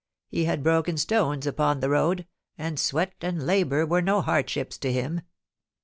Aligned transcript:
He 0.29 0.45
had 0.45 0.63
broken 0.63 0.97
stones 0.97 1.45
up>on 1.45 1.79
the 1.79 1.87
road, 1.91 2.25
and 2.57 2.79
sweat 2.79 3.13
and 3.21 3.45
labour 3.45 3.85
were 3.85 4.01
no 4.01 4.21
hardships 4.23 4.79
to 4.79 4.91
him. 4.91 5.21